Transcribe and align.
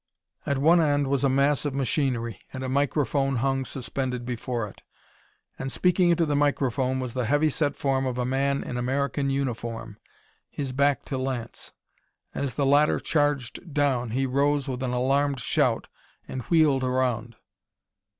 At 0.47 0.57
one 0.57 0.81
end 0.81 1.05
was 1.05 1.23
a 1.23 1.29
mass 1.29 1.63
of 1.63 1.75
machinery, 1.75 2.39
and 2.51 2.63
a 2.63 2.69
microphone 2.69 3.35
hung 3.35 3.63
suspended 3.65 4.25
before 4.25 4.67
it. 4.67 4.81
And 5.59 5.71
speaking 5.71 6.09
into 6.09 6.25
the 6.25 6.35
microphone 6.35 6.99
was 6.99 7.13
the 7.13 7.25
heavy 7.27 7.51
set 7.51 7.75
form 7.75 8.07
of 8.07 8.17
a 8.17 8.25
man 8.25 8.63
in 8.63 8.77
American 8.77 9.29
uniform, 9.29 9.97
his 10.49 10.73
back 10.73 11.05
to 11.05 11.19
Lance. 11.19 11.73
As 12.33 12.55
the 12.55 12.65
latter 12.65 12.99
charged 12.99 13.75
down, 13.75 14.09
he 14.09 14.25
rose 14.25 14.67
with 14.67 14.81
an 14.81 14.91
alarmed 14.91 15.39
shout, 15.39 15.87
and 16.27 16.41
wheeled 16.45 16.83
around. 16.83 17.35